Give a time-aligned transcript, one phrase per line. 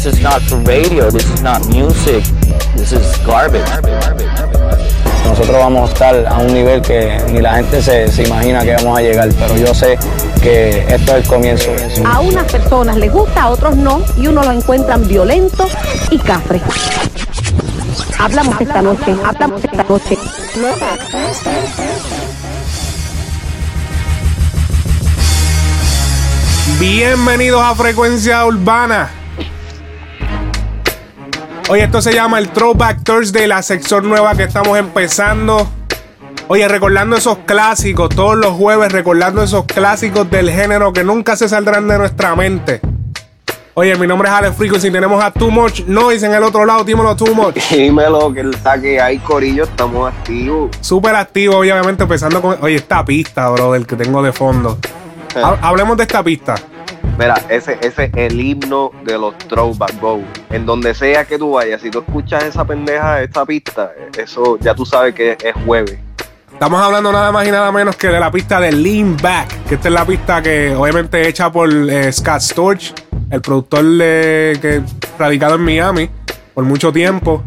[0.00, 2.24] This is not for radio, this is not music,
[2.74, 3.68] this is garbage.
[5.26, 8.76] Nosotros vamos a estar a un nivel que ni la gente se, se imagina que
[8.76, 9.98] vamos a llegar, pero yo sé
[10.42, 11.70] que esto es el comienzo.
[12.06, 15.68] A unas personas les gusta, a otros no, y uno lo encuentran violento
[16.10, 16.62] y cafre.
[18.18, 20.16] Hablamos esta noche, hablamos esta noche.
[26.78, 29.19] Bienvenidos a Frecuencia Urbana.
[31.70, 35.68] Oye, esto se llama el Throwback Thursday, la sección nueva que estamos empezando.
[36.48, 41.48] Oye, recordando esos clásicos, todos los jueves recordando esos clásicos del género que nunca se
[41.48, 42.80] saldrán de nuestra mente.
[43.74, 46.42] Oye, mi nombre es Alex Frico y si tenemos a Too Much Noise en el
[46.42, 47.54] otro lado, dímelo Too Much.
[47.70, 50.70] Dímelo, que el que hay, Corillo, estamos activos.
[50.80, 52.58] Súper activo, obviamente, empezando con.
[52.62, 54.76] Oye, esta pista, bro, del que tengo de fondo.
[55.36, 56.56] Ha- Hablemos de esta pista.
[57.20, 60.22] Mira, ese, ese es el himno de los Throwback Go.
[60.48, 64.74] En donde sea que tú vayas, si tú escuchas esa pendeja, esta pista, eso ya
[64.74, 65.98] tú sabes que es jueves.
[66.50, 69.74] Estamos hablando nada más y nada menos que de la pista de Lean Back, que
[69.74, 72.94] esta es la pista que obviamente hecha por eh, Scott Storch,
[73.30, 74.80] el productor de, que
[75.18, 76.08] radicado en Miami
[76.54, 77.42] por mucho tiempo.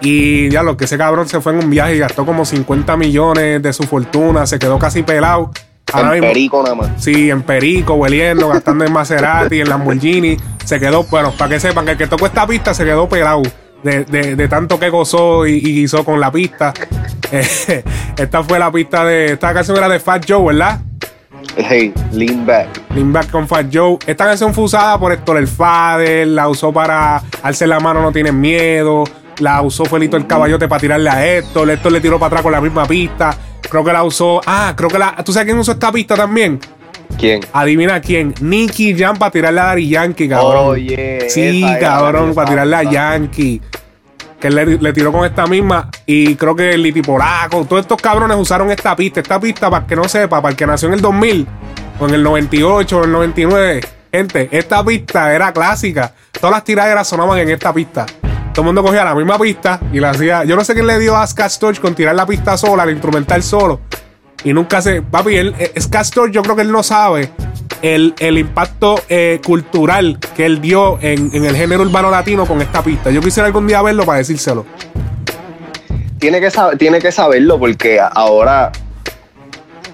[0.00, 2.96] Y ya lo que ese cabrón se fue en un viaje y gastó como 50
[2.96, 5.52] millones de su fortuna, se quedó casi pelado.
[5.94, 6.90] Ahora en mismo- perico nada más.
[7.02, 10.36] Sí, en Perico, hueliendo, gastando en Maserati, en Lamborghini.
[10.64, 13.42] Se quedó, bueno, para que sepan que el que tocó esta pista se quedó pelado
[13.82, 16.72] de, de- de tanto que gozó y, y hizo con la pista.
[17.32, 17.82] Eh,
[18.16, 19.32] esta fue la pista de.
[19.32, 20.80] Esta canción era de Fat Joe, ¿verdad?
[21.56, 22.68] Hey, lean back.
[22.94, 23.98] Lean Back con Fat Joe.
[24.06, 28.12] Esta canción fue usada por Héctor El Fader, la usó para Alce la mano, no
[28.12, 29.04] tienes miedo.
[29.38, 31.68] La usó Felito el Caballote para tirarle a Héctor.
[31.70, 33.34] Héctor le tiró para atrás con la misma pista.
[33.72, 34.42] Creo que la usó.
[34.44, 35.16] Ah, creo que la.
[35.24, 36.60] ¿Tú sabes quién usó esta pista también?
[37.18, 37.40] ¿Quién?
[37.54, 38.34] Adivina quién.
[38.42, 40.66] Nicky Jam para tirarle a Daddy Yankee, cabrón.
[40.72, 42.82] Oye, sí, cabrón, para tirarle a.
[42.82, 43.62] Yankee.
[44.38, 45.88] Que él le, le tiró con esta misma.
[46.04, 49.20] Y creo que el Liti Polaco, todos estos cabrones usaron esta pista.
[49.20, 51.46] Esta pista, para que no sepa, para el que nació en el 2000,
[51.98, 53.80] o en el 98, o en el 99.
[54.12, 56.12] Gente, esta pista era clásica.
[56.30, 58.04] Todas las tiraderas sonaban en esta pista.
[58.52, 60.44] Todo el mundo cogía la misma pista y la hacía.
[60.44, 62.90] Yo no sé quién le dio a Scott Storch con tirar la pista sola, el
[62.90, 63.80] instrumental solo.
[64.44, 65.02] Y nunca se.
[65.02, 67.30] Papi, él, eh, Scott Storch, yo creo que él no sabe
[67.80, 72.60] el, el impacto eh, cultural que él dio en, en el género urbano latino con
[72.60, 73.10] esta pista.
[73.10, 74.66] Yo quisiera algún día verlo para decírselo.
[76.18, 78.70] Tiene que, tiene que saberlo porque ahora,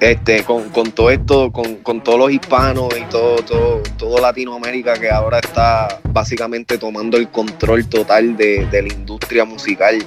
[0.01, 4.95] este, con, con todo esto, con, con todos los hispanos y todo, todo, todo Latinoamérica
[4.95, 9.99] que ahora está básicamente tomando el control total de, de la industria musical.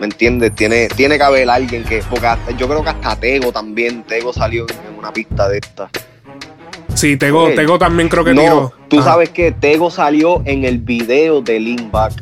[0.00, 0.52] ¿Me entiendes?
[0.56, 2.02] Tiene, tiene que haber alguien que.
[2.10, 4.02] Porque hasta- yo creo que hasta Tego también.
[4.02, 5.88] Tego salió en una pista de esta.
[6.94, 7.50] Sí, Tego.
[7.54, 8.72] Tego también creo que no, tiró.
[8.88, 9.10] tú Ajá.
[9.12, 12.12] sabes que Tego salió en el video de Lean Back.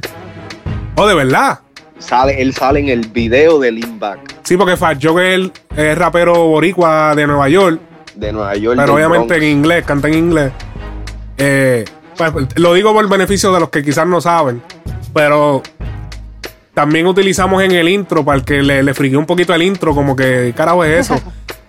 [0.97, 1.61] Oh, de verdad.
[2.03, 6.35] Sale, él sale en el video de Lean Back Sí, porque Fat él es rapero
[6.49, 7.81] boricua de Nueva York.
[8.17, 8.77] de Nueva York.
[8.79, 10.53] Pero obviamente en inglés, canta en inglés.
[11.39, 11.85] Eh,
[12.17, 14.63] pues, lo digo por beneficio de los que quizás no saben.
[15.15, 15.63] Pero
[16.75, 19.95] también utilizamos en el intro, para el que le, le friqué un poquito el intro,
[19.95, 21.21] como que, ¿qué carajo es eso?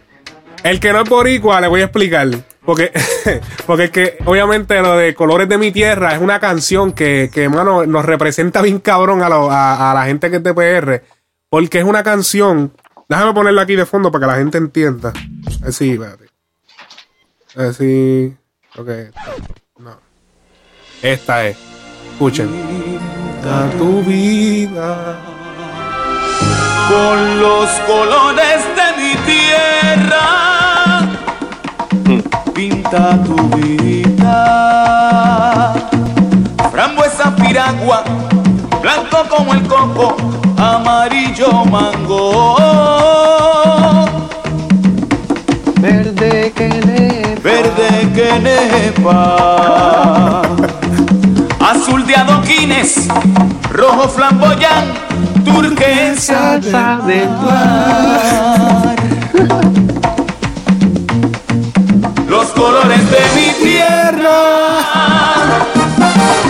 [0.63, 2.27] el que no es boricua, le voy a explicar.
[2.65, 2.91] Porque,
[3.65, 7.49] porque es que, obviamente, lo de Colores de mi Tierra es una canción que, que
[7.49, 11.03] mano, nos representa bien cabrón a, lo- a- a la gente que es de PR.
[11.49, 12.71] Porque es una canción.
[13.09, 15.11] Déjame ponerlo aquí de fondo para que la gente entienda.
[15.67, 16.25] Así, espérate.
[17.55, 18.33] Así.
[18.77, 18.89] Ok.
[19.79, 19.99] No.
[21.01, 21.57] Esta es.
[22.13, 22.49] Escuchen.
[23.45, 25.19] A tu vida.
[26.89, 30.23] con los colores de mi tierra.
[32.53, 35.73] Pinta tu vida.
[36.71, 38.03] Frambuesa piragua,
[38.79, 40.15] blanco como el coco,
[40.57, 42.55] amarillo mango.
[45.79, 50.43] Verde que le Verde que nepa.
[51.59, 53.07] Azul de adoquines,
[53.71, 54.93] rojo flamboyán,
[55.43, 58.95] turquesa del mar.
[62.55, 64.39] Colores de mi tierra,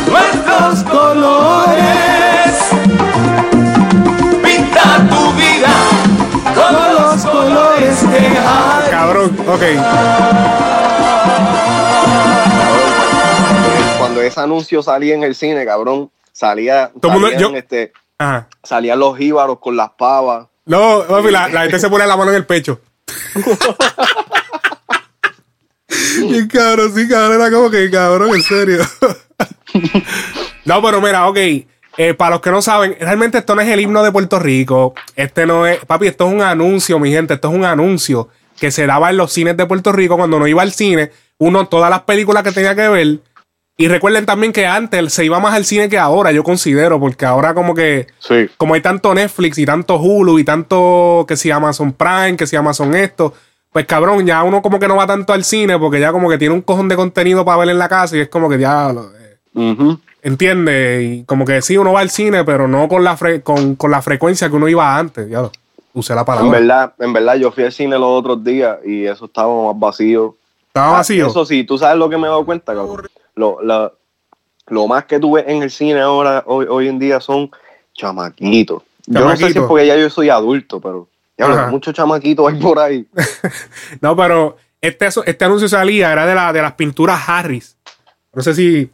[0.10, 2.54] nuestros colores.
[4.44, 5.74] Pinta tu vida
[6.54, 8.90] con los colores que hay.
[8.92, 9.62] Cabrón, ok.
[13.98, 17.94] Cuando ese anuncio salía en el cine, cabrón, salía, Todo el mundo- salían, yo- este,
[18.18, 18.48] Ajá.
[18.64, 20.48] salían los jíbaros con las pavas.
[20.66, 22.80] No, papi, la, la gente se pone la mano en el pecho.
[26.22, 28.80] y cabrón, sí, cabrón, era como que cabrón, en serio.
[30.66, 31.38] no, pero mira, ok.
[31.38, 34.94] eh, para los que no saben, realmente esto no es el himno de Puerto Rico.
[35.16, 35.84] Este no es.
[35.86, 37.36] Papi, esto es un anuncio, mi gente.
[37.36, 38.30] Esto es un anuncio
[38.60, 41.12] que se daba en los cines de Puerto Rico cuando no iba al cine.
[41.38, 43.20] Uno, todas las películas que tenía que ver.
[43.76, 47.26] Y recuerden también que antes se iba más al cine que ahora, yo considero, porque
[47.26, 48.48] ahora como que Sí.
[48.58, 52.56] como hay tanto Netflix y tanto Hulu y tanto que si Amazon Prime, que si
[52.56, 53.34] Amazon esto,
[53.74, 56.38] pues cabrón, ya uno como que no va tanto al cine porque ya como que
[56.38, 58.94] tiene un cojón de contenido para ver en la casa y es como que ya
[59.56, 60.00] Ujú.
[60.22, 63.76] entiende y como que sí uno va al cine, pero no con la fre- con,
[63.76, 65.52] con la frecuencia que uno iba antes, ya lo
[65.94, 66.52] usé la En palabra.
[66.60, 70.36] verdad, en verdad, yo fui al cine los otros días y eso estaba más vacío.
[70.68, 71.26] Estaba vacío.
[71.26, 73.08] Ah, Eso sí, tú sabes lo que me he dado cuenta, cabrón.
[73.36, 73.92] Lo, la-
[74.68, 77.52] lo más que tú ves en el cine ahora, hoy, hoy en día, son
[77.94, 78.82] chamaquitos.
[79.06, 81.08] Yo no sé si es porque ya yo soy adulto, pero
[81.38, 83.08] ya muchos chamaquitos hay por ahí.
[84.02, 87.78] No, pero este, este anuncio salía, era de, la, de las pinturas Harris.
[88.34, 88.92] No sé si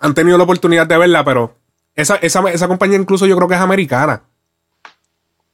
[0.00, 1.56] han tenido la oportunidad de verla, pero
[1.94, 4.22] esa, esa, esa compañía incluso yo creo que es americana.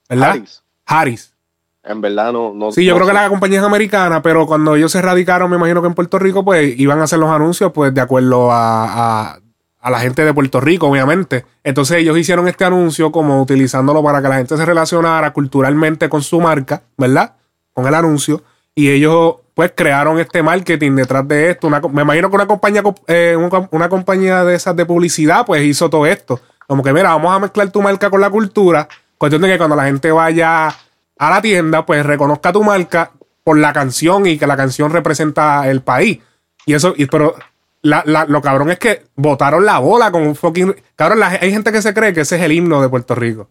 [0.09, 0.31] ¿Verdad?
[0.31, 0.63] Harris.
[0.87, 1.35] Harris.
[1.83, 2.53] En verdad, no.
[2.55, 3.23] no Sí, yo no creo que sé.
[3.23, 6.45] la compañía es americana, pero cuando ellos se radicaron, me imagino que en Puerto Rico,
[6.45, 9.41] pues iban a hacer los anuncios, pues de acuerdo a, a-
[9.81, 11.45] a la gente de Puerto Rico, obviamente.
[11.65, 16.23] Entonces ellos hicieron este anuncio como utilizándolo para que la gente se relacionara culturalmente con
[16.23, 17.35] su marca, ¿verdad?
[17.73, 18.43] Con el anuncio.
[18.75, 21.67] Y ellos, pues, crearon este marketing detrás de esto.
[21.67, 23.37] Una me imagino que una compañía, co- eh,
[23.71, 26.41] una compañía de esas de publicidad, pues hizo todo esto.
[26.67, 28.87] Como que, mira, vamos a mezclar tu marca con la cultura.
[29.19, 33.11] Cuestión de que cuando la gente vaya a la tienda, pues reconozca tu marca
[33.43, 36.21] por la canción y que la canción representa el país.
[36.65, 37.35] Y eso, y, pero
[37.83, 40.75] la- la- lo cabrón es que botaron la bola con un fucking.
[40.97, 43.49] Cabrón, la- hay gente que se cree que ese es el himno de Puerto Rico.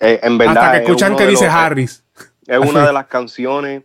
[0.00, 0.56] Eh, en verdad.
[0.56, 2.04] Hasta que es escuchan uno que dice los- Harris.
[2.46, 3.82] Es una de las canciones,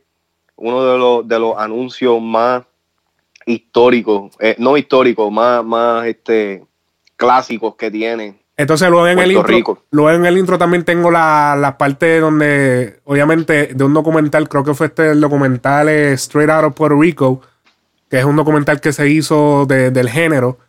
[0.55, 2.63] uno de los, de los anuncios más
[3.45, 6.63] históricos, eh, no históricos, más, más este,
[7.15, 8.39] clásicos que tiene.
[8.57, 9.83] Entonces luego en el intro, Rico.
[9.89, 14.63] luego en el intro también tengo la, la parte donde, obviamente, de un documental, creo
[14.63, 17.41] que fue este el documental eh, Straight Out of Puerto Rico,
[18.11, 20.59] que es un documental que se hizo de- del género,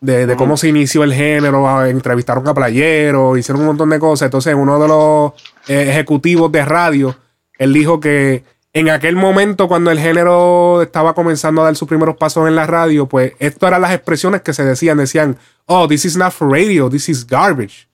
[0.00, 3.98] de, de cómo se inició el género, a- entrevistaron a playeros, hicieron un montón de
[3.98, 4.26] cosas.
[4.26, 5.32] Entonces uno de los
[5.68, 7.16] eh, ejecutivos de radio,
[7.58, 8.44] él dijo que
[8.74, 12.66] en aquel momento cuando el género estaba comenzando a dar sus primeros pasos en la
[12.66, 15.36] radio, pues esto eran las expresiones que se decían, decían,
[15.66, 17.88] oh, this is not for radio, this is garbage.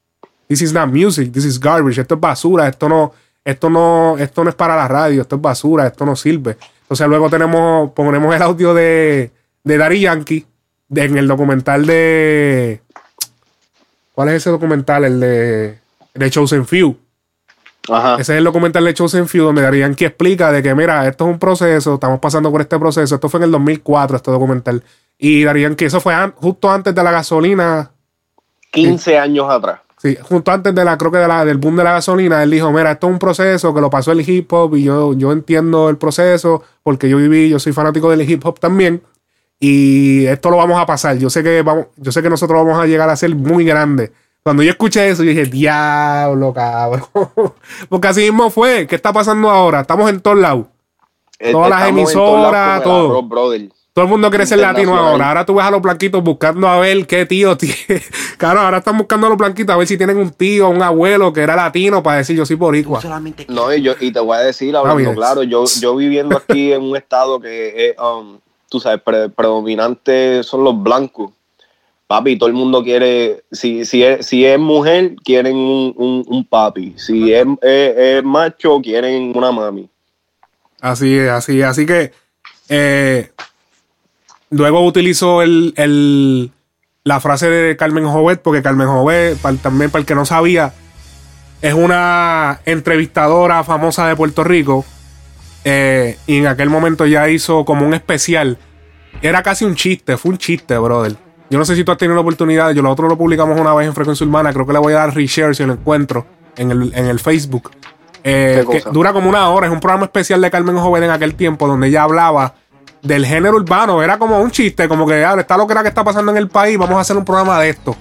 [0.49, 2.01] This is not music, this is garbage.
[2.01, 3.13] Esto es basura, esto no,
[3.45, 6.57] esto no, esto no es para la radio, esto es basura, esto no sirve.
[6.89, 9.31] Entonces luego tenemos, ponemos el audio de,
[9.63, 10.47] de Daddy Yankee
[10.89, 12.81] de- en el documental de.
[14.15, 15.05] ¿Cuál es ese documental?
[15.05, 15.79] El de,
[16.15, 16.97] de Chosen Few.
[17.91, 18.15] Ajá.
[18.15, 21.25] Ese es el documental de Chosen Few donde Daddy Yankee explica de que, mira, esto
[21.27, 23.15] es un proceso, estamos pasando por este proceso.
[23.15, 24.83] Esto fue en el 2004, este documental.
[25.19, 27.91] Y Daddy Yankee, eso fue an- justo antes de la gasolina
[28.73, 29.81] 15 años atrás.
[29.99, 32.51] Sí, justo antes de la, creo que de la, del boom de la gasolina, él
[32.53, 35.33] dijo, mira, esto es un proceso que lo pasó el hip hop y yo, yo
[35.33, 39.03] entiendo el proceso porque yo viví, yo soy fanático del hip hop también
[39.59, 41.19] y esto lo vamos a pasar.
[41.19, 44.13] Yo sé que vamos, yo sé que nosotros vamos a llegar a ser muy grandes.
[44.43, 47.03] Cuando yo escuché eso, yo dije, diablo, cabrón.
[47.89, 48.87] porque así mismo fue.
[48.87, 49.81] ¿Qué está pasando ahora?
[49.81, 50.67] Estamos en todos lados.
[51.41, 53.23] Eh, Todas las estamos emisoras, todo.
[53.23, 53.69] Brother.
[53.93, 55.29] Todo el mundo quiere ser latino ahora.
[55.29, 58.03] Ahora tú ves a los blanquitos buscando a ver qué tío tiene.
[58.37, 61.33] Claro, ahora están buscando a los blanquitos a ver si tienen un tío, un abuelo
[61.33, 63.01] que era latino para decir yo soy boricua.
[63.49, 66.73] No, y, yo, y te voy a decir, Ah, hablando claro, yo, yo viviendo aquí
[66.73, 71.33] en un estado que es, um, tú sabes, pre- predominante son los blancos.
[72.07, 76.45] Papi, todo el mundo quiere, si, si, es, si es mujer, quieren un, un- un
[76.45, 76.95] papi.
[76.97, 79.91] Si es, es- es macho, quieren una mami.
[80.81, 81.67] Así es, así es.
[81.67, 82.13] Así que
[82.71, 83.31] eh,
[84.51, 86.51] luego utilizó el, el-
[87.05, 90.75] la frase de Carmen Jovet, porque Carmen Jovet, para- también para el que no sabía,
[91.63, 94.85] es una entrevistadora famosa de Puerto Rico.
[95.65, 98.57] eh, y en aquel momento ya hizo como un especial.
[99.21, 101.17] Era casi un chiste, fue un chiste, brother.
[101.51, 103.87] Yo no sé si tú has tenido la oportunidad, yo nosotros lo publicamos una vez
[103.89, 106.27] en Frecuencia Urbana, creo que le voy a dar reshare si lo encuentro
[106.57, 107.71] en el, en el Facebook.
[108.25, 111.11] Eh, ¿Qué que dura como una hora, es un programa especial de Carmen Joven en
[111.11, 112.55] aquel tiempo donde ella hablaba
[113.03, 115.89] del género urbano, era como un chiste, como que ah, está lo que era que
[115.89, 117.97] está pasando en el país, vamos a hacer un programa de esto.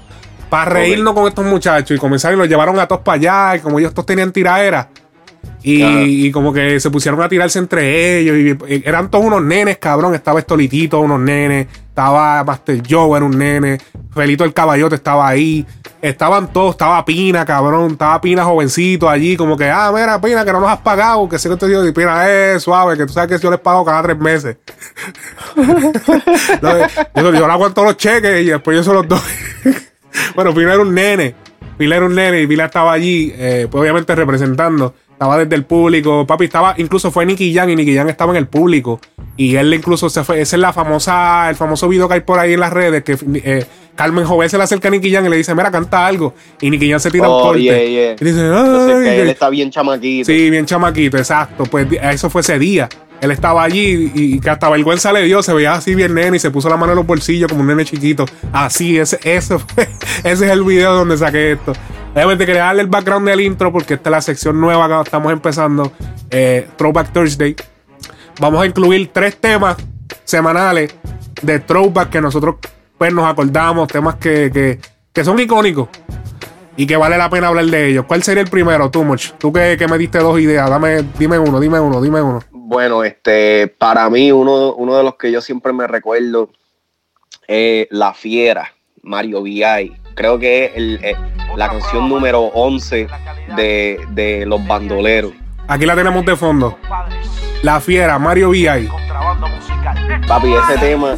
[0.50, 3.60] Para reírnos con estos muchachos y comenzar y los llevaron a todos para allá y
[3.60, 4.90] como ellos todos tenían tiraera.
[5.62, 8.60] Y, y como que se pusieron a tirarse entre ellos.
[8.70, 10.16] Y, y eran todos unos nenes, cabrón.
[10.16, 11.68] Estaba Estolitito, unos nenes.
[11.98, 13.80] Estaba Master Joe, era un nene,
[14.14, 15.66] Felito el Caballote estaba ahí,
[16.00, 20.54] estaban todos, estaba Pina, cabrón, estaba Pina jovencito allí, como que, ah, mira, Pina, que
[20.54, 23.14] no nos has pagado, que sé que te digo, y Pina, eh, suave, que tú
[23.14, 24.58] sabes que yo les pago cada tres meses.
[26.62, 29.20] No, yo, yo le aguanto los cheques y después yo se los doy.
[30.36, 31.34] bueno, Pina era un nene,
[31.80, 34.94] Pina era un nene y Pina estaba allí, eh, pues obviamente representando.
[35.18, 38.38] Estaba desde el público, papi, estaba, incluso fue Nicky Jan y Nicky Jan estaba en
[38.38, 39.00] el público.
[39.36, 42.38] Y él incluso se fue, esa es la famosa, el famoso video que hay por
[42.38, 45.30] ahí en las redes, que eh, Carmen Joven se le acerca a Nicky Jan y
[45.30, 46.36] le dice, mira, canta algo.
[46.62, 47.64] Y Nicky Jan se tira un Oh, corte.
[47.64, 48.12] yeah, yeah.
[48.20, 49.32] Y dice, Entonces, "Ay, que él que-".
[49.32, 50.26] está bien chamaquito.
[50.28, 51.64] Sí, bien chamaquito, exacto.
[51.64, 52.88] Pues eso fue ese día.
[53.20, 56.38] Él estaba allí y, y que hasta vergüenza le dio, se veía así bien nene
[56.38, 58.26] y se puso la mano en los bolsillos como un nene chiquito.
[58.54, 59.90] Así, ese, ese, fue,
[60.24, 61.74] ese es el video donde saqué esto.
[62.18, 65.32] Obviamente quería darle el background del intro porque esta es la sección nueva que estamos
[65.32, 65.92] empezando,
[66.32, 67.56] eh, Throwback Thursday.
[68.40, 69.78] Vamos a incluir tres temas
[70.24, 70.96] semanales
[71.44, 72.56] de Throwback que nosotros
[72.98, 74.80] pues nos acordamos, temas que, que,
[75.14, 75.90] que son icónicos
[76.76, 78.06] y que vale la pena hablar de ellos.
[78.08, 79.34] ¿Cuál sería el primero, Much?
[79.38, 82.40] Tú que, que me diste dos ideas, dame, dime uno, dime uno, dime uno.
[82.50, 86.50] Bueno, este, para mí, uno, uno de los que yo siempre me recuerdo
[87.48, 89.94] es La Fiera, Mario VI.
[90.16, 91.16] Creo que es el- eh,
[91.56, 93.08] la canción número 11
[93.56, 95.32] de, de Los Bandoleros.
[95.68, 96.78] Aquí la tenemos de fondo.
[97.62, 98.88] La Fiera, Mario VI.
[100.28, 101.18] Papi, ese tema,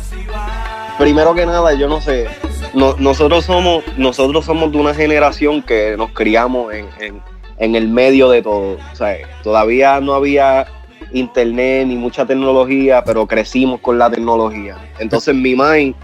[0.97, 2.27] primero que nada, yo no sé,
[2.73, 7.21] no- nosotros somos, nosotros somos de una generación que nos criamos en, en-
[7.57, 8.77] en el medio de todo.
[8.91, 10.65] O sea, todavía no había
[11.11, 14.77] internet ni mucha tecnología, pero crecimos con la tecnología.
[14.99, 15.95] Entonces mi mind,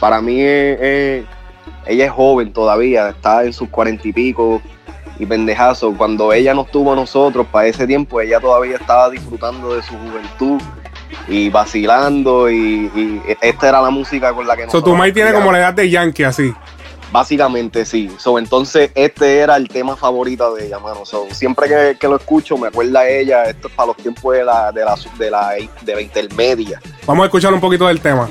[0.00, 1.24] para mí es, es-
[1.86, 4.60] ella es joven todavía, está en sus cuarenta y pico
[5.18, 5.94] y pendejazo.
[5.96, 9.94] Cuando ella nos tuvo a nosotros, para ese tiempo, ella todavía estaba disfrutando de su
[9.94, 10.60] juventud
[11.28, 15.12] y vacilando y, y esta era la música con la que So, nosotros tu Mike
[15.12, 16.52] tiene como la edad de Yankee, así.
[17.12, 18.08] Básicamente sí.
[18.18, 21.04] So, entonces este era el tema favorito de ella, mano.
[21.04, 24.32] So, siempre que, que lo escucho me acuerda a ella, esto es para los tiempos
[24.34, 25.50] de la, de la, de la,
[25.82, 26.80] de la intermedia.
[27.06, 28.28] Vamos a escuchar un poquito del tema.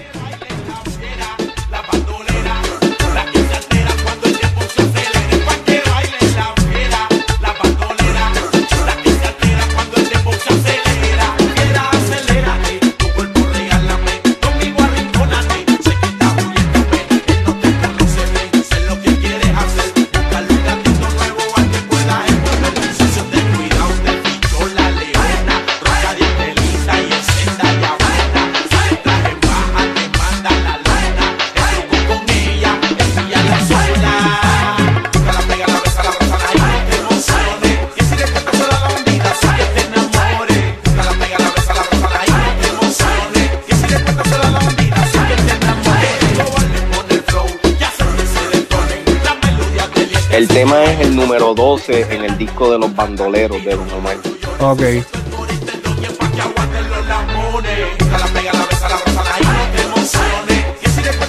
[51.40, 54.18] Número 12 en el disco de los bandoleros de Don Omar.
[54.60, 54.82] Ok.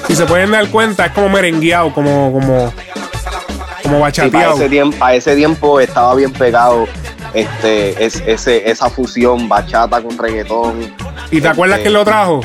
[0.08, 2.72] Si se pueden dar cuenta, es como merengueado, como, como,
[3.82, 4.54] como Sí, bachateado.
[4.54, 6.86] ese tiempo, para ese tiempo estaba bien pegado
[7.32, 10.92] este, es, ese, esa fusión bachata con reggaetón.
[11.30, 12.40] ¿Y te acuerdas Este, quién lo trajo?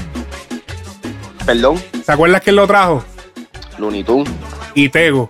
[1.46, 3.04] Perdón, ¿Te acuerdas quién lo trajo?
[3.80, 4.32] Looney Tunes.
[4.76, 5.30] Y Tego.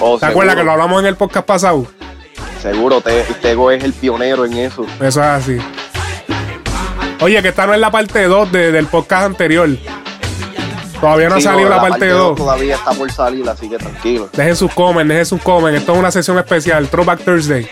[0.00, 1.86] Oh, ¿Te acuerdas que lo hablamos en el podcast pasado?
[2.62, 4.84] seguro Te- Tego es el pionero en eso.
[5.00, 5.58] Eso es así.
[7.20, 9.68] Oye, que esta no es la parte 2 del podcast anterior.
[11.00, 12.38] Todavía no ha Sí, salido la, la parte dos 2.
[12.38, 14.28] Todavía está por salir, así que tranquilo.
[14.32, 15.80] Dejen sus comments, dejen sus comments.
[15.80, 17.68] Esto es una sesión especial, Throwback Thursday.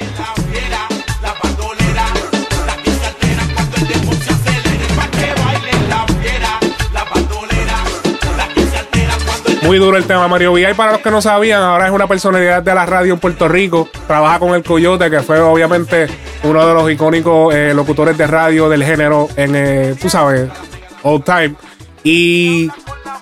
[9.66, 10.74] Muy duro el tema Mario VI.
[10.76, 13.88] Para los que no sabían, ahora es una personalidad de la radio en Puerto Rico.
[14.06, 16.06] Trabaja con el Coyote, que fue obviamente
[16.44, 20.48] uno de los icónicos eh, locutores de radio del género en, eh, tú sabes,
[21.02, 21.54] old time.
[22.04, 22.70] Y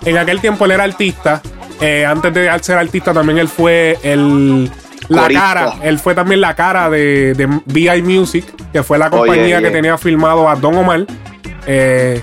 [0.05, 1.41] en aquel tiempo él era artista.
[1.81, 4.65] Eh, antes de ser artista también él fue el,
[5.09, 5.41] la Corista.
[5.41, 5.73] cara.
[5.81, 9.71] Él fue también la cara de, de VI Music, que fue la Oye, compañía que
[9.71, 11.07] tenía filmado a Don Omar.
[11.65, 12.21] Eh,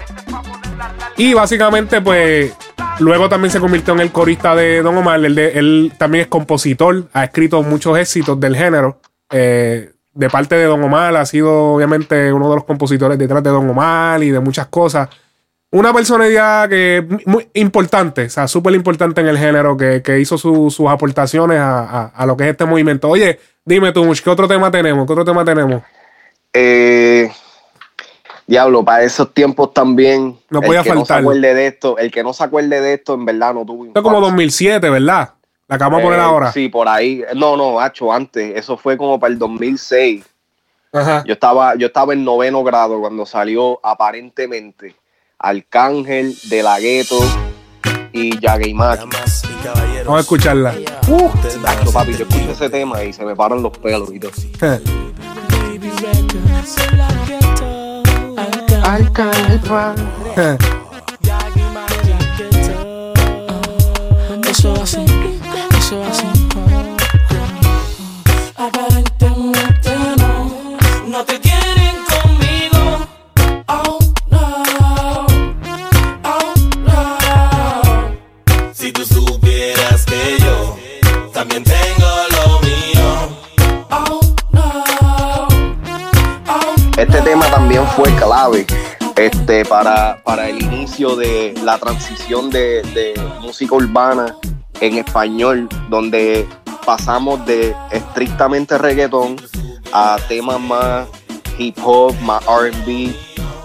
[1.17, 2.53] y básicamente, pues,
[3.03, 5.23] luego también se convirtió en el corista de Don Omar.
[5.25, 8.99] Él, de- él también es compositor, ha escrito muchos éxitos del género.
[9.31, 13.51] Eh, de parte de Don Omar, ha sido obviamente uno de los compositores detrás de
[13.51, 15.09] Don Omar y de muchas cosas.
[15.71, 20.37] Una personalidad que muy importante, o sea, súper importante en el género, que, que hizo
[20.37, 23.09] su- sus aportaciones a, a- lo que es este movimiento.
[23.09, 25.07] Oye, dime tú, ¿qué otro tema tenemos?
[25.07, 25.83] ¿Qué otro tema tenemos?
[26.53, 27.31] Eh,
[28.47, 30.39] Diablo, para esos tiempos también.
[30.51, 31.21] No el podía que no se faltar.
[31.21, 34.01] acuerde de esto, el que no se acuerde de esto, en verdad no tuvo Esto
[34.01, 34.31] es como infancia.
[34.33, 35.31] 2007, ¿verdad?
[35.69, 36.53] La que vamos a poner Eh, ahora.
[36.53, 37.23] Sí, por ahí.
[37.35, 38.57] No, no, hacho, antes.
[38.57, 40.25] Eso fue como para el 2006.
[40.93, 41.25] Ajá.
[41.27, 44.95] Yo estaba, yo estaba en noveno grado cuando salió aparentemente
[45.39, 47.19] Arcángel, De La Ghetto
[48.13, 48.99] y Yaguimaki.
[49.11, 50.05] Damas y caballeros.
[50.05, 50.71] Vamos a escucharla.
[50.71, 54.33] a Hacho, papi, yo escucho ese tema y se me paran los pelos y todo.
[64.51, 65.02] Eso así, eso
[89.17, 94.37] este, para, para el inicio de la transición de, música urbana
[94.81, 96.47] en español, donde
[96.87, 99.37] pasamos de estrictamente reggaetón
[99.93, 101.07] a temas más
[101.59, 103.11] hip hop, más RB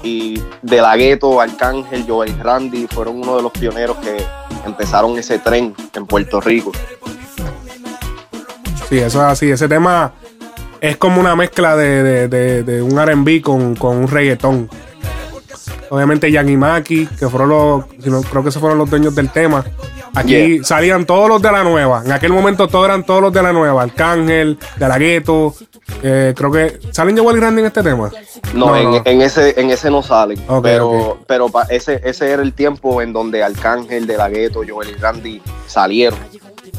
[0.04, 4.18] y de la gueto, Arcángel, Joel Randy fueron uno de los pioneros que
[4.66, 6.72] empezaron ese tren en Puerto Rico.
[8.89, 9.50] Sí, eso es así.
[9.50, 10.13] Ese tema
[10.80, 14.70] es como una mezcla de, de- de- de un RB con, con un reggaetón.
[15.89, 19.63] Obviamente Maki, que fueron los, si no, creo que esos fueron los dueños del tema.
[20.15, 20.63] Aquí Yeah.
[20.63, 22.01] salían todos los de la nueva.
[22.03, 23.84] En aquel momento todos eran todos los de la nueva.
[23.84, 25.53] Arcángel, de la gueto.
[26.01, 26.79] eh, creo que.
[26.91, 28.10] ¿Salen Joel y Randy en este tema?
[28.53, 32.53] No, en, en ese en ese no salen, pero pero pa- ese ese era el
[32.53, 36.20] tiempo en donde Arcángel de la Gueto, Joel y Randy salieron.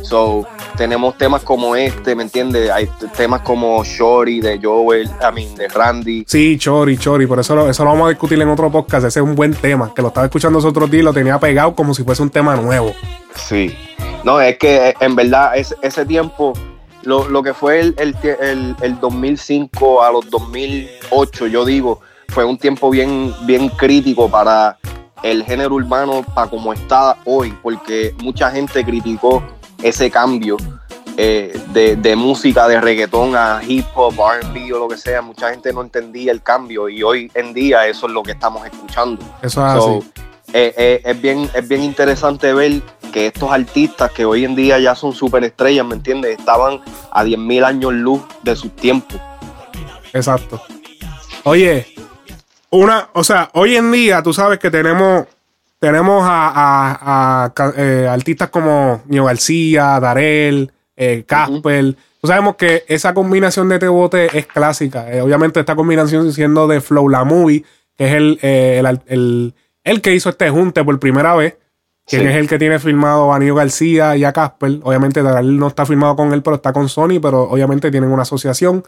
[0.02, 0.46] So,
[0.78, 2.70] tenemos temas como este, ¿me entiendes?
[2.70, 6.24] Hay temas como Shorty de Joel, I mean, de Randy.
[6.26, 7.26] Sí, Chori, Chori.
[7.26, 9.04] Por eso lo, eso lo vamos a discutir en otro podcast.
[9.06, 9.92] Ese es un buen tema.
[9.92, 12.30] Que lo estaba escuchando los otros días y lo tenía pegado como si fuese un
[12.30, 12.92] tema nuevo.
[13.34, 13.76] Sí.
[14.24, 16.52] No, es que eh, en verdad ese, ese tiempo,
[17.02, 22.56] lo, lo que fue el, el- el 2005 a los 2008, yo digo, fue un
[22.56, 24.78] tiempo bien, bien crítico para
[25.22, 29.42] el género urbano, para como está hoy, porque mucha gente criticó
[29.82, 30.56] ese cambio
[31.16, 35.20] eh, de, de música, de reggaetón a hip hop, RB o lo que sea.
[35.22, 38.64] Mucha gente no entendía el cambio y hoy en día eso es lo que estamos
[38.66, 39.22] escuchando.
[39.42, 40.10] Eso es So, así.
[40.52, 42.80] eh, eh, es, bien, es bien interesante ver
[43.12, 46.38] que estos artistas que hoy en día ya son superestrellas, ¿me entiendes?
[46.38, 49.18] Estaban a 10.000 años luz de sus tiempos.
[50.12, 50.60] Exacto.
[51.44, 51.86] Oye,
[52.70, 55.26] una, o sea, hoy en día tú sabes que tenemos,
[55.78, 61.96] tenemos a, a- a ca- eh, artistas como Nio García, Darel, eh, Casper.
[62.22, 65.10] Sabemos que esa combinación de Tebote es clásica.
[65.12, 67.64] Eh, obviamente esta combinación siendo de Flow La Movie,
[67.96, 71.56] que es el, eh, el, el- el que hizo este junte por primera vez.
[72.06, 72.28] Quien Sí.
[72.28, 74.80] es el que tiene firmado a Nio García y a Casper.
[74.82, 78.22] Obviamente Darel no está firmado con él, pero está con Sony, pero obviamente tienen una
[78.22, 78.82] asociación.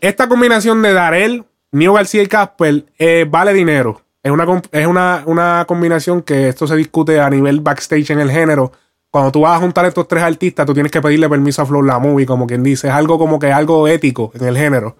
[0.00, 4.00] Esta combinación de Darel, Nio García y Casper eh, vale dinero.
[4.24, 8.30] Es, una, es una, una combinación que esto se discute a nivel backstage en el
[8.30, 8.72] género.
[9.10, 11.82] Cuando tú vas a juntar estos tres artistas, tú tienes que pedirle permiso a Flow
[11.82, 12.88] La Movie, como quien dice.
[12.88, 14.96] Es algo como que algo ético en el género.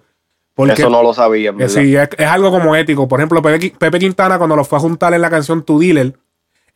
[0.53, 1.67] Porque, Eso no lo sabía, eh, verdad.
[1.73, 3.09] sí, es, es algo como ético.
[3.09, 5.79] Por ejemplo, Pepe, Qui- Pepe Quintana, cuando lo fue a juntar en la canción Tu
[5.79, 6.13] Dealer,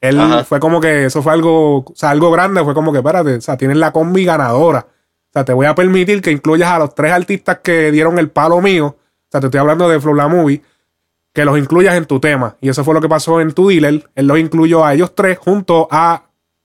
[0.01, 0.43] él Ajá.
[0.43, 2.61] fue como que eso fue algo, o sea, algo grande.
[2.63, 4.87] Fue como que, espérate, o sea, tienes la combi ganadora.
[4.89, 8.29] O sea, te voy a permitir que incluyas a los tres artistas que dieron el
[8.31, 8.87] palo mío.
[8.87, 10.61] O sea, te estoy hablando de Flow La Movie.
[11.33, 12.55] Que los incluyas en tu tema.
[12.61, 14.09] Y eso fue lo que pasó en tu dealer.
[14.15, 16.23] Él los incluyó a ellos tres junto a,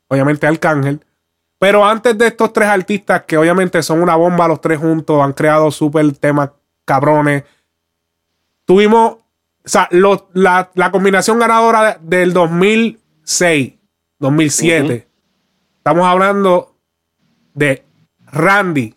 [0.08, 1.00] obviamente, Arcángel.
[1.58, 5.32] Pero antes de estos tres artistas, que obviamente son una bomba los tres juntos, han
[5.32, 6.50] creado súper temas
[6.84, 7.44] cabrones.
[8.64, 9.18] Tuvimos, o
[9.64, 13.74] sea, los- la, la combinación ganadora de- del 2006,
[14.18, 15.06] 2007.
[15.78, 16.74] Estamos hablando
[17.54, 17.84] de
[18.32, 18.94] Randy,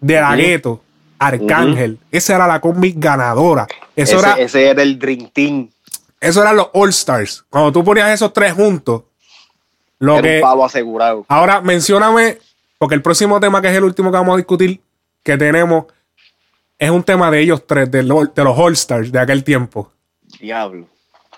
[0.00, 0.36] de La.
[0.36, 0.80] Ghetto,
[1.18, 1.98] Arcángel.
[2.10, 3.66] Esa era la combi ganadora.
[4.02, 5.70] Eso, ese, era, ese era el Dream Team.
[6.20, 7.44] eso eran los All Stars.
[7.50, 9.02] Cuando tú ponías esos tres juntos,
[9.98, 11.24] lo Era que, un palo asegurado.
[11.28, 12.38] Ahora, mencióname,
[12.78, 14.80] porque el próximo tema, que es el último que vamos a discutir,
[15.22, 15.84] que tenemos,
[16.78, 19.92] es un tema de ellos tres, de, lo- de los All Stars de aquel tiempo.
[20.40, 20.86] Diablo.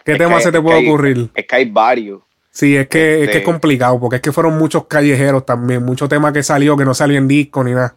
[0.04, 1.30] ¿Qué Es tema que- se te puede hay- ocurrir?
[1.34, 2.22] Es que hay varios.
[2.50, 5.82] Sí, es que, es que es Este- complicado, porque es que fueron muchos callejeros también,
[5.84, 7.96] muchos temas que salió, que no salió en disco ni nada.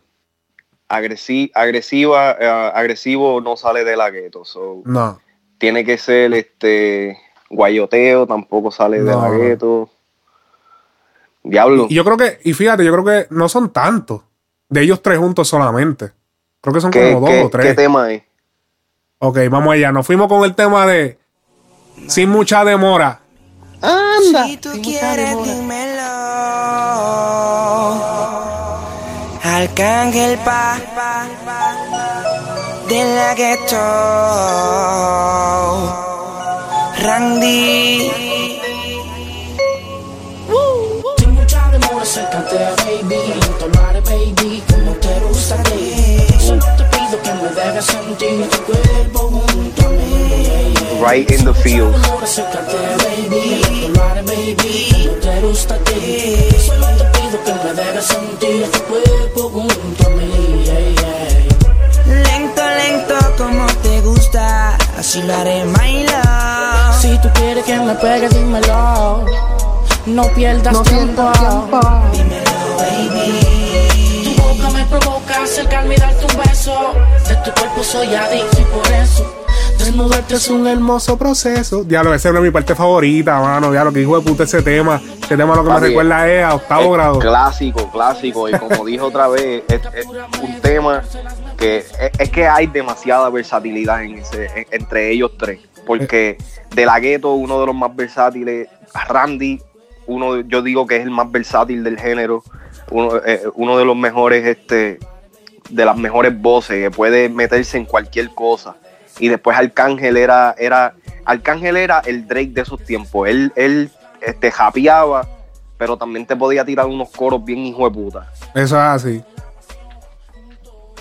[0.87, 4.45] Agresi- agresiva, eh, agresivo no sale de la gueto.
[4.45, 5.19] so, No.
[5.57, 7.17] tiene que ser este
[7.49, 9.89] guayoteo, tampoco sale de la gueto.
[11.43, 11.87] Diablo.
[11.89, 14.21] Y yo creo que, y fíjate, yo creo que no son tantos,
[14.69, 16.11] de ellos tres juntos solamente.
[16.61, 17.65] Creo que son ¿Qué, como dos qué- o tres.
[17.67, 18.23] qué tema es?
[19.19, 19.91] Ok, vamos allá.
[19.91, 21.17] Nos fuimos con el tema de
[22.07, 23.21] Sin mucha demora.
[23.81, 24.45] Anda.
[24.45, 25.94] Si tú quieres, dímelo.
[29.55, 30.77] Arcángel pa
[32.89, 33.83] de la ghetto.
[37.01, 38.11] Randy.
[41.19, 43.39] Sin mucha demora, acércate, baby.
[43.57, 45.63] Tomare, baby, como te gusta a.
[46.45, 50.73] Solo te pido que me dejes sentir tu cuerpo junto a mí.
[51.01, 51.93] Right in the field.
[51.93, 53.61] Demora, acércate, baby.
[53.87, 56.49] Tomare, baby, como te gusta a ti.
[56.67, 60.63] Solo te pido que me dejes sentir tu cuerpo junto a mí.
[60.65, 62.23] yeah, yeah.
[62.23, 64.77] Lento, lento, como te gusta.
[64.97, 67.01] Así lo haré, my love.
[67.01, 69.25] Si tú quieres que me pegue, dímelo.
[70.05, 71.31] No pierdas tiempo.
[74.23, 76.93] Tu boca me provoca acercarme y darte un beso.
[77.27, 79.44] De tu cuerpo soy adicto y por eso
[79.77, 81.83] desnudarte es un Hermoso proceso.
[81.83, 83.71] Diablo, esa es mi parte favorita, mano.
[83.71, 85.01] Diablo, que hijo de puta ese tema.
[85.23, 87.19] Ese tema lo que me recuerda es a octavo Es grado.
[87.19, 88.49] Clásico, clásico.
[88.49, 91.03] Y como dijo otra vez, es, es un tema
[91.57, 95.59] que es, es que hay demasiada versatilidad en ese, en- entre ellos tres.
[95.85, 96.37] Porque
[96.73, 98.67] de la gueto, uno de los más versátiles,
[99.07, 99.61] Randy,
[100.07, 102.43] uno yo digo que es el más versátil del género,
[102.91, 104.99] uno, eh, uno de los mejores, este,
[105.69, 108.75] de las mejores voces, que puede meterse en cualquier cosa.
[109.19, 113.27] Y después Arcángel era, era, Arcángel era el Drake de esos tiempos.
[113.27, 113.89] Él, él
[114.21, 115.27] este, japeaba,
[115.77, 118.31] pero también te podía tirar unos coros bien hijo de puta.
[118.53, 119.23] Eso es así.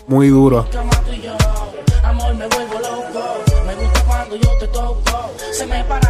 [0.06, 0.66] Muy duro.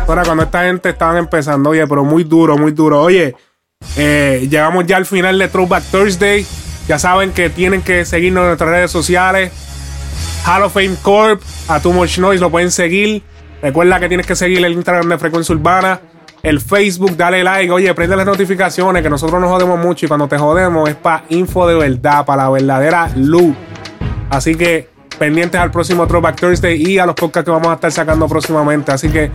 [0.06, 3.00] Ahora, cuando esta gente estaban empezando, oye, pero muy duro, muy duro.
[3.00, 3.34] Oye,
[3.96, 6.46] eh, llegamos ya al final de Throwback Thursday.
[6.88, 9.52] Ya saben que tienen que seguirnos en nuestras redes sociales.
[10.46, 13.22] Hall of Fame Corp, a Too Much Noise lo pueden seguir.
[13.62, 16.00] Recuerda que tienes que seguir el Instagram de Frecuencia Urbana,
[16.42, 17.72] el Facebook, dale like.
[17.72, 21.24] Oye, prende las notificaciones que nosotros nos jodemos mucho y cuando te jodemos es para
[21.30, 23.54] info de verdad, para la verdadera luz.
[24.28, 27.90] Así que pendientes al próximo Throwback Thursday y a los podcasts que vamos a estar
[27.90, 28.92] sacando próximamente.
[28.92, 29.30] Así que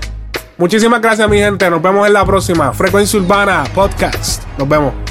[0.58, 1.70] muchísimas gracias, mi gente.
[1.70, 4.44] Nos vemos en la próxima Frecuencia Urbana Podcast.
[4.58, 5.09] Nos vemos.